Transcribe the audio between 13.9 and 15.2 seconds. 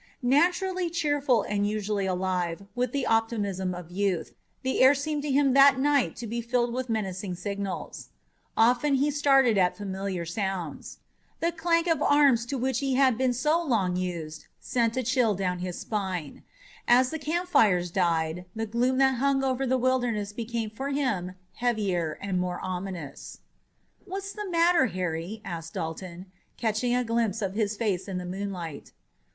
used sent a